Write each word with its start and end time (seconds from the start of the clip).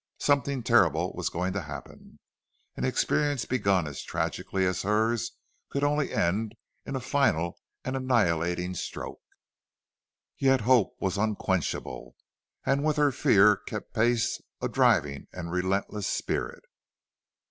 Something 0.17 0.63
terrible 0.63 1.13
was 1.13 1.29
going 1.29 1.53
to 1.53 1.61
happen. 1.61 2.17
An 2.75 2.83
experience 2.85 3.45
begun 3.45 3.85
as 3.87 4.01
tragically 4.01 4.65
as 4.65 4.81
hers 4.81 5.33
could 5.69 5.83
only 5.83 6.11
end 6.11 6.55
in 6.87 6.95
a 6.95 6.99
final 6.99 7.59
and 7.85 7.95
annihilating 7.95 8.73
stroke. 8.73 9.21
Yet 10.39 10.61
hope 10.61 10.95
was 10.99 11.19
unquenchable, 11.19 12.15
and 12.65 12.83
with 12.83 12.97
her 12.97 13.11
fear 13.11 13.57
kept 13.57 13.93
pace 13.93 14.41
a 14.59 14.67
driving 14.67 15.27
and 15.33 15.51
relentless 15.51 16.07
spirit. 16.07 16.63